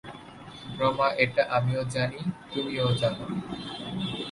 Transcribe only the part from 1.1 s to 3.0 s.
এটা আমিও জানি, তুমিও